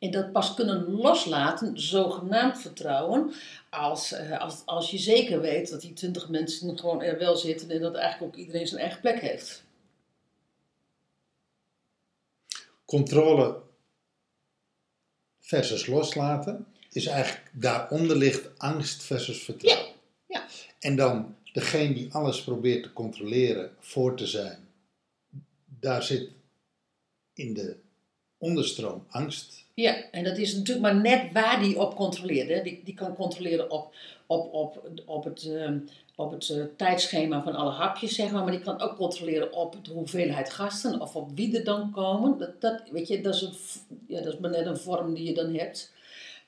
En 0.00 0.10
dat 0.10 0.32
pas 0.32 0.54
kunnen 0.54 0.90
loslaten, 0.90 1.80
zogenaamd 1.80 2.60
vertrouwen, 2.60 3.32
als, 3.70 4.12
eh, 4.12 4.40
als, 4.40 4.62
als 4.64 4.90
je 4.90 4.98
zeker 4.98 5.40
weet 5.40 5.70
dat 5.70 5.80
die 5.80 5.92
twintig 5.92 6.28
mensen 6.28 6.78
gewoon 6.78 7.02
er 7.02 7.18
wel 7.18 7.36
zitten 7.36 7.70
en 7.70 7.80
dat 7.80 7.94
eigenlijk 7.94 8.32
ook 8.32 8.40
iedereen 8.40 8.66
zijn 8.66 8.80
eigen 8.80 9.00
plek 9.00 9.20
heeft. 9.20 9.68
controle 12.90 13.62
versus 15.38 15.86
loslaten 15.86 16.66
is 16.92 17.06
eigenlijk 17.06 17.50
daaronder 17.52 18.16
ligt 18.16 18.58
angst 18.58 19.02
versus 19.02 19.42
vertrouwen. 19.42 19.94
Ja, 20.26 20.38
ja. 20.38 20.46
En 20.78 20.96
dan 20.96 21.36
degene 21.52 21.94
die 21.94 22.12
alles 22.12 22.42
probeert 22.42 22.82
te 22.82 22.92
controleren 22.92 23.76
voor 23.78 24.16
te 24.16 24.26
zijn, 24.26 24.68
daar 25.64 26.02
zit 26.02 26.30
in 27.34 27.54
de 27.54 27.76
onderstroom 28.38 29.06
angst. 29.08 29.64
Ja, 29.80 30.10
en 30.10 30.24
dat 30.24 30.38
is 30.38 30.54
natuurlijk 30.54 30.86
maar 30.86 31.00
net 31.00 31.32
waar 31.32 31.60
die 31.60 31.78
op 31.78 31.94
controleert. 31.94 32.64
Die, 32.64 32.80
die 32.84 32.94
kan 32.94 33.14
controleren 33.14 33.70
op, 33.70 33.94
op, 34.26 34.54
op, 34.54 34.90
op 35.06 35.24
het, 35.24 35.44
ehm, 35.44 35.78
op 36.14 36.30
het 36.30 36.48
eh, 36.48 36.64
tijdschema 36.76 37.42
van 37.42 37.54
alle 37.54 37.70
hapjes, 37.70 38.14
zeg 38.14 38.30
maar. 38.30 38.42
Maar 38.42 38.52
die 38.52 38.60
kan 38.60 38.80
ook 38.80 38.96
controleren 38.96 39.52
op 39.52 39.84
de 39.84 39.92
hoeveelheid 39.92 40.50
gasten 40.50 41.00
of 41.00 41.16
op 41.16 41.30
wie 41.34 41.58
er 41.58 41.64
dan 41.64 41.90
komen. 41.90 42.38
Dat, 42.38 42.60
dat, 42.60 42.82
weet 42.90 43.08
je, 43.08 43.20
dat, 43.20 43.34
is 43.34 43.78
ja, 44.06 44.20
dat 44.20 44.32
is 44.32 44.38
maar 44.38 44.50
net 44.50 44.66
een 44.66 44.76
vorm 44.76 45.14
die 45.14 45.24
je 45.24 45.34
dan 45.34 45.54
hebt. 45.54 45.92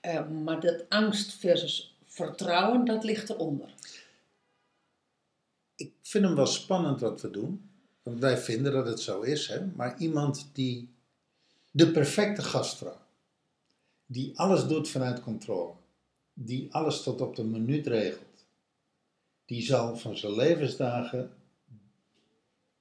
Eh, 0.01 0.29
maar 0.29 0.61
dat 0.61 0.85
angst 0.89 1.33
versus 1.33 1.95
vertrouwen, 2.07 2.85
dat 2.85 3.05
ligt 3.05 3.31
eronder. 3.31 3.69
Ik 5.75 5.93
vind 6.03 6.25
hem 6.25 6.35
wel 6.35 6.47
spannend 6.47 7.01
wat 7.01 7.21
we 7.21 7.31
doen, 7.31 7.71
want 8.03 8.19
wij 8.19 8.39
vinden 8.39 8.73
dat 8.73 8.87
het 8.87 9.01
zo 9.01 9.21
is, 9.21 9.47
hè? 9.49 9.67
maar 9.75 9.99
iemand 9.99 10.51
die 10.53 10.89
de 11.71 11.91
perfecte 11.91 12.43
gastvrouw, 12.43 13.01
die 14.12 14.38
alles 14.38 14.66
doet 14.66 14.88
vanuit 14.88 15.21
controle, 15.21 15.73
die 16.35 16.69
alles 16.71 17.02
tot 17.02 17.21
op 17.21 17.37
de 17.37 17.45
minuut 17.45 17.87
regelt, 17.87 18.45
die 19.45 19.62
zal 19.62 19.97
van 19.97 20.16
zijn 20.16 20.35
levensdagen 20.35 21.31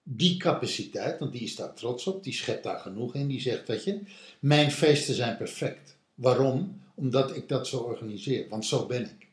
die 0.03 0.37
capaciteit, 0.37 1.19
want 1.19 1.31
die 1.31 1.41
is 1.41 1.55
daar 1.55 1.73
trots 1.73 2.07
op, 2.07 2.23
die 2.23 2.33
schept 2.33 2.63
daar 2.63 2.79
genoeg 2.79 3.15
in, 3.15 3.27
die 3.27 3.41
zegt, 3.41 3.67
weet 3.67 3.83
je, 3.83 3.99
mijn 4.39 4.71
feesten 4.71 5.13
zijn 5.13 5.37
perfect. 5.37 5.97
Waarom? 6.15 6.81
Omdat 6.95 7.35
ik 7.35 7.49
dat 7.49 7.67
zo 7.67 7.77
organiseer, 7.77 8.49
want 8.49 8.65
zo 8.65 8.85
ben 8.85 9.03
ik. 9.03 9.27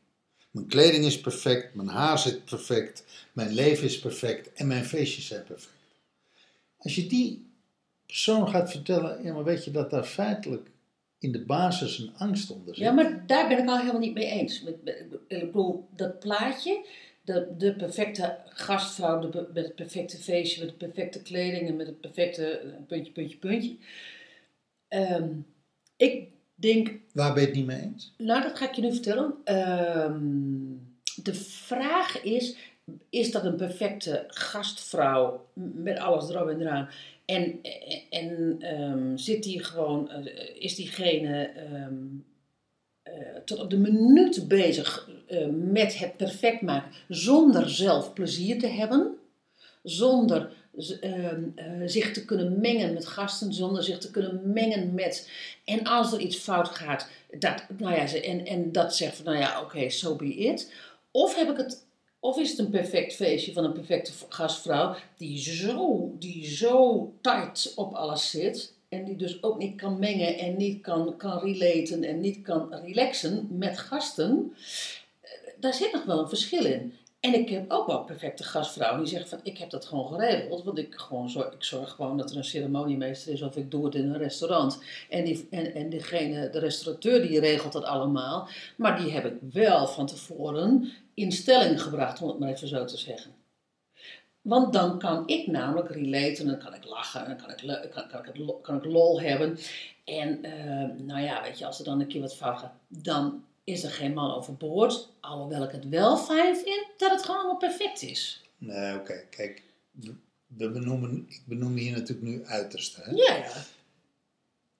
Mijn 0.50 0.67
kleding 0.67 1.05
is 1.05 1.21
perfect, 1.21 1.75
mijn 1.75 1.88
haar 1.88 2.19
zit 2.19 2.45
perfect, 2.45 3.05
mijn 3.33 3.52
leven 3.52 3.85
is 3.85 3.99
perfect 3.99 4.52
en 4.52 4.67
mijn 4.67 4.85
feestjes 4.85 5.26
zijn 5.26 5.45
perfect. 5.45 5.75
Als 6.76 6.95
je 6.95 7.07
die 7.07 7.47
persoon 8.07 8.49
gaat 8.49 8.71
vertellen, 8.71 9.23
ja 9.23 9.33
maar 9.33 9.45
weet 9.45 9.64
je 9.64 9.71
dat 9.71 9.90
daar 9.90 10.05
feitelijk 10.05 10.71
in 11.19 11.33
de 11.33 11.45
basis 11.45 11.99
een 11.99 12.13
angst 12.17 12.51
onder 12.51 12.75
zit. 12.75 12.85
Ja, 12.85 12.93
maar 12.93 13.27
daar 13.27 13.49
ben 13.49 13.59
ik 13.59 13.69
al 13.69 13.79
helemaal 13.79 14.01
niet 14.01 14.15
mee 14.15 14.27
eens. 14.31 14.63
Met- 14.63 15.05
ik 15.29 15.41
bedoel, 15.41 15.89
dat 15.97 16.19
plaatje, 16.19 16.85
de, 17.23 17.55
de 17.59 17.75
perfecte 17.75 18.39
gastvrouw, 18.45 19.29
de, 19.31 19.47
met 19.55 19.65
het 19.65 19.75
perfecte 19.75 20.17
feestje, 20.17 20.61
met 20.65 20.71
de 20.71 20.87
perfecte 20.87 21.23
kleding 21.23 21.69
en 21.69 21.77
met 21.77 21.87
het 21.87 22.01
perfecte 22.01 22.47
eh, 22.47 22.71
puntje, 22.87 23.13
puntje, 23.13 23.37
puntje. 23.39 23.77
Ehm, 24.89 25.29
ik 25.97 26.29
denk, 26.55 26.91
Waar 27.13 27.33
ben 27.33 27.41
je 27.43 27.49
het 27.49 27.57
niet 27.57 27.67
mee 27.67 27.81
eens? 27.81 28.15
nou 28.19 28.43
dat 28.43 28.59
ga 28.59 28.69
ik 28.69 28.75
je 28.75 28.83
nu 28.83 28.93
vertellen. 28.93 29.35
Ehm, 29.45 30.21
de 31.23 31.35
vraag 31.35 32.23
is, 32.23 32.57
is 33.11 33.31
dat 33.31 33.45
een 33.45 33.57
perfecte 33.57 34.25
gastvrouw 34.29 35.47
met 35.75 35.99
alles 35.99 36.29
erop 36.31 36.49
en 36.49 36.61
eraan? 36.61 36.89
En, 37.29 37.61
en, 38.11 38.57
ehm, 38.61 39.17
zit 39.17 39.43
die 39.43 39.65
gewoon, 39.65 40.11
eh, 40.11 40.63
is 40.63 40.75
diegene 40.75 41.45
ehm, 41.45 42.05
eh, 43.03 43.41
tot 43.45 43.61
op 43.61 43.71
de 43.71 43.77
minuut 43.77 44.49
bezig 44.49 45.09
eh, 45.27 45.47
met 45.51 45.99
het 45.99 46.17
perfect 46.17 46.61
maken, 46.61 46.91
zonder 47.09 47.71
zelf 47.71 48.13
plezier 48.13 48.59
te 48.59 48.67
hebben, 48.67 49.17
zonder 49.83 50.51
ehm, 51.01 51.43
eh, 51.55 51.67
zich 51.85 52.13
te 52.13 52.25
kunnen 52.25 52.61
mengen 52.61 52.93
met 52.93 53.07
gasten, 53.07 53.53
zonder 53.53 53.83
zich 53.83 53.99
te 53.99 54.11
kunnen 54.11 54.41
mengen 54.53 54.95
met. 54.95 55.31
En 55.65 55.85
als 55.85 56.13
er 56.13 56.21
iets 56.21 56.37
fout 56.37 56.69
gaat, 56.69 57.09
dat, 57.39 57.65
nou 57.79 57.95
ja, 57.95 58.13
en, 58.13 58.47
en 58.47 58.73
dat 58.73 58.97
zegt 58.97 59.17
van, 59.17 59.25
nou 59.25 59.39
ja, 59.39 59.61
oké, 59.63 59.91
so 59.91 60.17
be 60.17 60.35
it. 60.35 60.73
Of 61.11 61.35
heb 61.37 61.51
ik 61.51 61.57
het. 61.57 61.87
Of 62.21 62.39
is 62.39 62.51
het 62.51 62.59
een 62.59 62.71
perfect 62.71 63.15
feestje 63.15 63.53
van 63.53 63.65
een 63.65 63.73
perfecte 63.73 64.13
gastvrouw 64.29 64.95
die 65.17 65.39
zo, 65.39 66.13
die 66.19 66.47
zo 66.47 67.13
tight 67.21 67.73
op 67.75 67.93
alles 67.93 68.31
zit 68.31 68.73
en 68.89 69.05
die 69.05 69.17
dus 69.17 69.43
ook 69.43 69.59
niet 69.59 69.77
kan 69.77 69.99
mengen 69.99 70.39
en 70.39 70.57
niet 70.57 70.83
kan, 70.83 71.17
kan 71.17 71.39
relaten 71.39 72.05
en 72.05 72.21
niet 72.21 72.43
kan 72.43 72.75
relaxen 72.75 73.49
met 73.51 73.79
gasten. 73.79 74.55
Eh, 75.21 75.31
Daar 75.61 75.75
zit 75.75 75.93
nog 75.93 76.05
wel 76.05 76.19
een 76.19 76.29
verschil 76.29 76.65
in. 76.65 76.93
En 77.21 77.35
ik 77.35 77.49
heb 77.49 77.71
ook 77.71 77.87
wel 77.87 78.05
perfecte 78.05 78.45
gastvrouwen 78.45 79.01
die 79.01 79.09
zeggen 79.09 79.29
van 79.29 79.41
ik 79.43 79.59
heb 79.59 79.71
dat 79.71 79.85
gewoon 79.85 80.09
geregeld. 80.09 80.65
Want 80.65 80.79
ik, 80.79 80.95
gewoon 80.95 81.31
zorg, 81.31 81.53
ik 81.53 81.65
zorg 81.65 81.91
gewoon 81.91 82.17
dat 82.17 82.31
er 82.31 82.37
een 82.37 82.45
ceremoniemeester 82.45 83.33
is 83.33 83.43
of 83.43 83.57
ik 83.57 83.71
doe 83.71 83.85
het 83.85 83.95
in 83.95 84.11
een 84.11 84.19
restaurant. 84.19 84.83
En, 85.09 85.25
die, 85.25 85.47
en, 85.51 85.75
en 85.75 85.89
diegene, 85.89 86.51
de 86.51 86.59
restaurateur 86.59 87.29
die 87.29 87.41
regelt 87.41 87.73
dat 87.73 87.85
allemaal. 87.85 88.49
Maar 88.77 89.01
die 89.01 89.11
heb 89.11 89.25
ik 89.25 89.35
wel 89.53 89.87
van 89.87 90.07
tevoren 90.07 90.93
in 91.15 91.33
stelling 91.33 91.83
gebracht, 91.83 92.23
om 92.23 92.29
het 92.29 92.39
maar 92.39 92.49
even 92.49 92.69
zo 92.69 92.85
te 92.85 92.97
zeggen. 92.97 93.31
Want 94.41 94.73
dan 94.73 94.99
kan 94.99 95.27
ik 95.27 95.47
namelijk 95.47 95.91
relaten, 95.91 96.47
dan 96.47 96.59
kan 96.59 96.75
ik 96.75 96.85
lachen, 96.85 97.27
dan 97.27 97.37
kan 97.37 97.51
ik, 97.51 97.91
kan, 97.91 98.09
kan 98.09 98.35
ik, 98.35 98.63
kan 98.63 98.77
ik 98.77 98.85
lol 98.85 99.21
hebben. 99.21 99.59
En 100.05 100.45
eh, 100.45 101.05
nou 101.07 101.21
ja, 101.21 101.43
weet 101.43 101.59
je, 101.59 101.67
als 101.67 101.79
er 101.79 101.85
dan 101.85 102.01
een 102.01 102.07
keer 102.07 102.21
wat 102.21 102.37
fout 102.37 102.65
dan 102.89 103.45
is 103.69 103.85
er 103.85 103.91
geen 103.91 104.13
man 104.15 104.35
overboord. 104.35 105.09
Alhoewel 105.21 105.63
ik 105.63 105.71
het 105.71 105.89
wel 105.89 106.17
fijn 106.17 106.57
vind 106.57 106.87
dat 106.97 107.11
het 107.11 107.23
gewoon 107.23 107.37
allemaal 107.41 107.57
perfect 107.57 108.03
is. 108.03 108.43
Nee, 108.59 108.95
oké, 108.99 109.25
kijk. 109.31 109.63
we- 109.91 110.71
benoemen, 110.71 111.25
ik 111.29 111.43
benoem 111.47 111.77
hier 111.77 111.93
natuurlijk 111.93 112.29
nu 112.29 112.45
uiterste. 112.45 113.01
Hè? 113.03 113.11
Ja, 113.11 113.35
ja. 113.37 113.53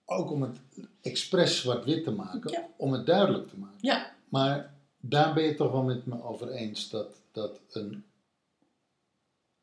Ook 0.04 0.30
om 0.30 0.42
het 0.42 0.59
expres 1.02 1.61
zwart-wit 1.61 2.04
te 2.04 2.11
maken, 2.11 2.50
Ja. 2.50 2.68
om 2.76 2.92
het 2.92 3.07
duidelijk 3.07 3.49
te 3.49 3.59
maken. 3.59 3.78
Ja, 3.80 4.12
Maar 4.28 4.75
daar 5.00 5.35
ben 5.35 5.45
je 5.45 5.54
toch 5.54 5.73
wel 5.73 5.83
met 5.83 6.07
me 6.07 6.23
over 6.23 6.49
eens 6.50 6.88
dat, 6.90 7.14
dat 7.33 7.61
een 7.71 8.04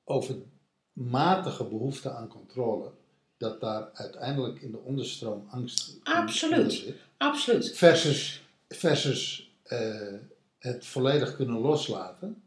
overmatige 0.04 1.64
behoefte 1.64 2.12
aan 2.12 2.28
controle, 2.28 2.92
dat 3.38 3.62
daar 3.62 3.90
uiteindelijk 3.94 4.62
in 4.62 4.72
de 4.72 4.78
onderstroom 4.80 5.48
angst 5.50 5.98
Absoluut. 6.04 6.74
zit. 6.74 6.96
absoluut. 7.18 7.78
Versus, 7.78 8.44
versus 8.68 9.54
eh, 9.64 10.14
het 10.60 10.86
volledig 10.86 11.36
kunnen 11.36 11.58
loslaten, 11.58 12.44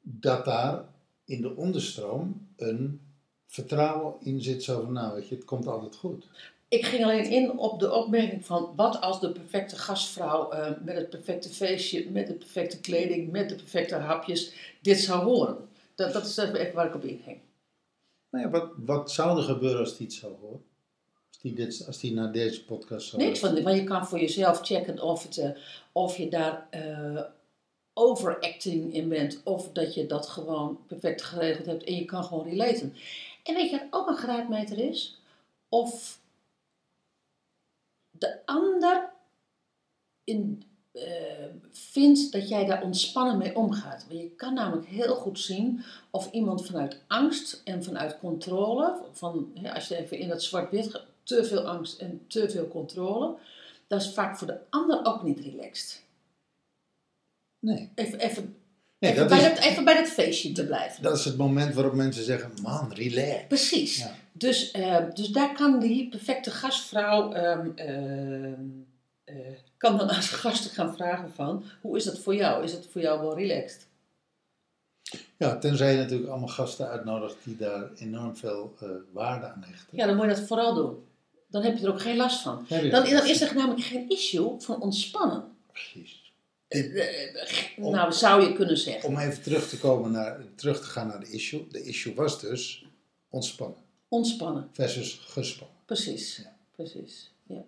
dat 0.00 0.44
daar 0.44 0.84
in 1.24 1.40
de 1.40 1.56
onderstroom 1.56 2.48
een 2.56 3.00
vertrouwen 3.46 4.14
in 4.20 4.42
zit. 4.42 4.62
Zo 4.62 4.80
van, 4.80 4.92
nou 4.92 5.14
weet 5.14 5.28
je, 5.28 5.34
het 5.34 5.44
komt 5.44 5.66
altijd 5.66 5.96
goed. 5.96 6.26
Ik 6.68 6.84
ging 6.84 7.04
alleen 7.04 7.30
in 7.30 7.58
op 7.58 7.80
de 7.80 7.92
opmerking 7.92 8.44
van 8.44 8.72
wat 8.76 9.00
als 9.00 9.20
de 9.20 9.32
perfecte 9.32 9.76
gastvrouw 9.76 10.50
eh, 10.50 10.70
met 10.84 10.96
het 10.96 11.10
perfecte 11.10 11.48
feestje, 11.48 12.10
met 12.10 12.26
de 12.26 12.34
perfecte 12.34 12.80
kleding, 12.80 13.30
met 13.30 13.48
de 13.48 13.54
perfecte 13.54 13.94
hapjes 13.94 14.52
dit 14.82 15.00
zou 15.00 15.24
horen. 15.24 15.68
Dat, 15.94 16.12
dat 16.12 16.26
is 16.26 16.36
even 16.36 16.74
waar 16.74 16.86
ik 16.86 16.94
op 16.94 17.04
inging. 17.04 17.38
Nou 18.30 18.44
ja, 18.44 18.50
wat, 18.50 18.70
wat 18.76 19.10
zou 19.10 19.38
er 19.38 19.44
gebeuren 19.44 19.80
als 19.80 19.96
die 19.96 20.06
het 20.06 20.16
zou 20.16 20.32
horen? 20.40 20.64
Als 21.36 21.54
die, 21.54 21.54
dit, 21.54 21.86
als 21.86 21.98
die 21.98 22.12
naar 22.12 22.32
deze 22.32 22.64
podcast 22.64 23.08
zou 23.08 23.22
Niks 23.22 23.38
van, 23.38 23.62
want 23.62 23.76
je 23.76 23.84
kan 23.84 24.06
voor 24.06 24.20
jezelf 24.20 24.60
checken 24.62 25.02
of, 25.02 25.22
het, 25.22 25.38
eh, 25.38 25.50
of 25.92 26.16
je 26.16 26.28
daar 26.28 26.66
eh, 26.70 27.22
overacting 27.92 28.94
in 28.94 29.08
bent, 29.08 29.40
of 29.44 29.72
dat 29.72 29.94
je 29.94 30.06
dat 30.06 30.28
gewoon 30.28 30.78
perfect 30.86 31.22
geregeld 31.22 31.66
hebt 31.66 31.84
en 31.84 31.94
je 31.94 32.04
kan 32.04 32.24
gewoon 32.24 32.48
relaten. 32.48 32.94
En 33.42 33.54
weet 33.54 33.70
je 33.70 33.78
wat 33.78 33.86
ook 34.00 34.08
een 34.08 34.16
graadmeter 34.16 34.78
is? 34.78 35.20
Of 35.68 36.20
de 38.10 38.46
ander 38.46 39.12
in, 40.24 40.62
eh, 40.92 41.02
vindt 41.70 42.32
dat 42.32 42.48
jij 42.48 42.64
daar 42.64 42.82
ontspannen 42.82 43.38
mee 43.38 43.56
omgaat. 43.56 44.06
Want 44.08 44.20
je 44.20 44.30
kan 44.30 44.54
namelijk 44.54 44.86
heel 44.86 45.14
goed 45.14 45.38
zien 45.38 45.84
of 46.10 46.30
iemand 46.30 46.66
vanuit 46.66 47.00
angst 47.06 47.60
en 47.64 47.84
vanuit 47.84 48.18
controle, 48.18 49.02
van, 49.12 49.52
als 49.74 49.88
je 49.88 49.96
even 49.96 50.18
in 50.18 50.28
dat 50.28 50.42
zwart-wit 50.42 51.02
te 51.26 51.44
veel 51.44 51.60
angst 51.60 52.00
en 52.00 52.24
te 52.26 52.50
veel 52.50 52.68
controle, 52.68 53.36
dat 53.86 54.00
is 54.00 54.12
vaak 54.12 54.38
voor 54.38 54.46
de 54.46 54.58
ander 54.70 55.00
ook 55.04 55.22
niet 55.22 55.40
relaxed. 55.40 56.02
Nee. 57.58 57.90
Even, 57.94 58.18
even, 58.18 58.56
nee 58.98 59.12
even, 59.12 59.28
bij, 59.28 59.38
is, 59.38 59.44
dat, 59.44 59.58
even 59.58 59.84
bij 59.84 59.94
dat 59.94 60.08
feestje 60.08 60.52
te 60.52 60.66
blijven. 60.66 61.02
dat 61.02 61.18
is 61.18 61.24
het 61.24 61.36
moment 61.36 61.74
waarop 61.74 61.94
mensen 61.94 62.24
zeggen, 62.24 62.50
man, 62.62 62.92
relax. 62.92 63.46
Precies. 63.48 63.98
Ja. 63.98 64.14
Dus, 64.32 64.70
eh, 64.70 65.04
dus 65.14 65.28
daar 65.28 65.54
kan 65.54 65.78
die 65.78 66.08
perfecte 66.08 66.50
gastvrouw 66.50 67.32
ehm, 67.32 67.70
ehm, 67.74 68.60
eh, 69.24 69.36
kan 69.76 69.98
dan 69.98 70.08
als 70.08 70.28
gasten 70.28 70.70
gaan 70.70 70.94
vragen 70.94 71.32
van 71.32 71.64
hoe 71.80 71.96
is 71.96 72.04
dat 72.04 72.18
voor 72.18 72.34
jou? 72.34 72.64
Is 72.64 72.72
het 72.72 72.86
voor 72.92 73.00
jou 73.00 73.20
wel 73.20 73.36
relaxed? 73.36 73.86
Ja, 75.36 75.58
tenzij 75.58 75.92
je 75.92 75.98
natuurlijk 75.98 76.30
allemaal 76.30 76.48
gasten 76.48 76.88
uitnodigt 76.88 77.36
die 77.44 77.56
daar 77.56 77.92
enorm 77.94 78.36
veel 78.36 78.74
eh, 78.80 78.88
waarde 79.12 79.46
aan 79.46 79.64
hechten. 79.66 79.96
Ja, 79.96 80.06
dan 80.06 80.16
moet 80.16 80.24
je 80.24 80.34
dat 80.34 80.46
vooral 80.46 80.74
doen. 80.74 81.05
Dan 81.48 81.62
heb 81.62 81.78
je 81.78 81.84
er 81.86 81.92
ook 81.92 82.00
geen 82.00 82.16
last 82.16 82.42
van. 82.42 82.66
Dan, 82.68 82.90
dan 82.90 83.26
is 83.26 83.40
er 83.40 83.54
namelijk 83.54 83.82
geen 83.86 84.08
issue 84.08 84.54
van 84.60 84.80
ontspannen. 84.80 85.44
Precies. 85.72 86.32
Eh, 86.68 87.28
eh, 87.28 87.76
nou, 87.76 88.12
zou 88.12 88.42
je 88.42 88.52
kunnen 88.52 88.76
zeggen. 88.78 89.08
Om 89.08 89.18
even 89.18 89.42
terug 89.42 89.68
te, 89.68 89.78
komen 89.78 90.10
naar, 90.10 90.40
terug 90.54 90.78
te 90.80 90.86
gaan 90.86 91.06
naar 91.06 91.20
de 91.20 91.30
issue. 91.30 91.66
De 91.70 91.82
issue 91.82 92.14
was 92.14 92.40
dus 92.40 92.84
ontspannen 93.28 93.78
Ontspannen, 94.08 94.68
versus 94.72 95.20
gespannen. 95.26 95.76
precies. 95.84 96.36
Ja. 96.36 96.54
Precies, 96.76 97.32
ja. 97.46 97.62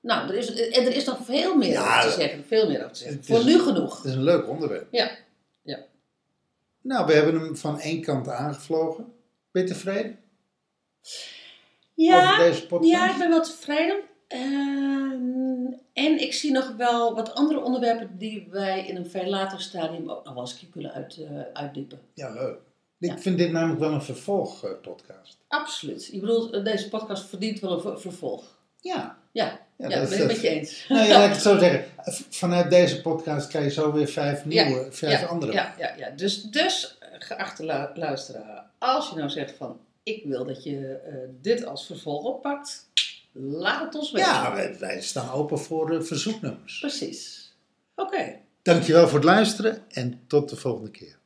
Nou, 0.00 0.28
er 0.28 0.34
is, 0.34 0.54
en 0.54 0.84
er 0.84 0.94
is 0.96 1.04
nog 1.04 1.18
veel 1.24 1.56
meer 1.56 1.70
Ja, 1.70 1.98
over 1.98 2.10
te 2.10 2.20
zeggen. 2.20 2.44
Veel 2.46 2.68
meer 2.68 2.78
over 2.78 2.92
te 2.92 2.98
zeggen. 2.98 3.24
Voor 3.24 3.38
is- 3.38 3.44
nu 3.44 3.58
genoeg. 3.60 3.96
Het 3.96 4.04
is 4.04 4.12
een 4.14 4.22
leuk 4.22 4.48
onderwerp. 4.48 4.86
Ja, 4.90 5.10
ja. 5.62 5.78
Nou, 6.80 7.06
we 7.06 7.12
hebben 7.12 7.40
hem 7.40 7.56
van 7.56 7.80
één 7.80 8.00
kant 8.02 8.28
aangevlogen. 8.28 9.12
Ben 9.50 9.62
je 9.62 9.68
tevreden 9.68 10.18
Ja, 11.94 12.32
over 12.32 12.44
deze 12.44 12.66
podcast? 12.66 12.90
Ja, 12.92 13.10
ik 13.10 13.18
ben 13.18 13.28
wel 13.28 13.42
tevreden. 13.42 14.00
Ehm, 14.28 15.72
en 15.92 16.20
ik 16.20 16.32
zie 16.32 16.52
nog 16.52 16.72
wel 16.76 17.14
wat 17.14 17.34
andere 17.34 17.60
onderwerpen 17.62 18.18
die 18.18 18.46
wij 18.50 18.86
in 18.86 18.96
een 18.96 19.10
veel 19.10 19.26
later 19.26 19.60
stadium 19.60 20.10
ook 20.10 20.24
nog 20.24 20.34
wel 20.34 20.42
eens 20.42 20.66
kunnen 20.70 20.92
uit, 20.92 21.16
eh, 21.18 21.40
uitdiepen. 21.52 22.00
Ja, 22.14 22.30
leuk. 22.32 22.58
Ik 22.98 23.10
Ja. 23.10 23.18
vind 23.18 23.38
dit 23.38 23.50
namelijk 23.52 23.80
wel 23.80 23.92
een 23.92 24.02
vervolgpodcast. 24.02 25.38
Absoluut. 25.48 26.06
Je 26.12 26.20
bedoelt, 26.20 26.52
eh, 26.52 26.64
deze 26.64 26.88
podcast 26.88 27.24
verdient 27.28 27.60
wel 27.60 27.72
een 27.72 27.80
ver- 27.80 28.00
vervolg. 28.00 28.44
Ja. 28.80 29.18
Ja, 29.32 29.60
ja, 29.76 29.88
dat 29.88 30.08
ben 30.08 30.20
ik 30.20 30.26
met 30.26 30.40
je 30.40 30.48
eens. 30.48 30.84
Nou 30.88 31.06
ja, 31.06 31.12
laat 31.18 31.24
ik 31.26 31.32
het 31.32 31.42
zo 31.42 31.58
zeggen. 31.64 31.84
Vanuit 32.30 32.70
deze 32.70 33.00
podcast 33.00 33.48
krijg 33.48 33.64
je 33.64 33.70
zo 33.70 33.92
weer 33.92 34.08
vijf 34.08 34.44
nieuwe, 34.44 34.86
vijf 34.90 35.26
andere. 35.26 35.52
Ja, 35.52 35.74
ja, 35.78 35.94
ja. 35.96 36.10
Dus, 36.10 36.42
dus 36.42 36.96
eh, 37.00 37.08
geachte 37.18 37.64
lu- 37.64 38.00
luisteraar, 38.00 38.70
als 38.78 39.08
je 39.10 39.16
nou 39.16 39.30
zegt 39.30 39.54
van 39.56 39.78
ik 40.04 40.24
wil 40.24 40.44
dat 40.44 40.64
je 40.64 40.92
eh, 40.92 41.14
dit 41.40 41.64
als 41.64 41.86
vervolg 41.86 42.24
oppakt, 42.24 42.88
laat 43.32 43.84
het 43.84 43.94
ons 43.94 44.12
weten. 44.12 44.30
Ja, 44.30 44.54
wij, 44.54 44.78
wij 44.78 45.02
staan 45.02 45.30
open 45.30 45.58
voor 45.58 45.94
eh, 45.94 46.02
verzoeknummers. 46.02 46.78
Precies. 46.78 47.52
Oké. 47.94 48.38
Dankjewel 48.62 49.08
voor 49.08 49.18
het 49.18 49.28
luisteren 49.28 49.84
en 49.88 50.20
tot 50.26 50.48
de 50.48 50.56
volgende 50.56 50.90
keer. 50.90 51.18